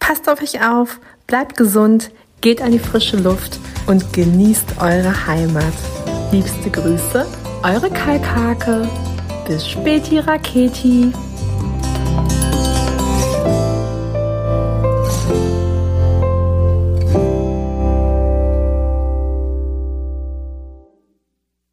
passt 0.00 0.28
auf 0.28 0.42
euch 0.42 0.60
auf, 0.60 0.98
bleibt 1.28 1.56
gesund, 1.56 2.10
geht 2.40 2.60
an 2.62 2.72
die 2.72 2.80
frische 2.80 3.16
Luft 3.16 3.60
und 3.86 4.12
genießt 4.12 4.74
eure 4.80 5.28
Heimat. 5.28 5.74
Liebste 6.32 6.68
Grüße, 6.68 7.24
eure 7.62 7.90
Kalkhake. 7.90 8.88
Bis 9.46 9.68
späti 9.68 10.18
Raketi. 10.18 11.12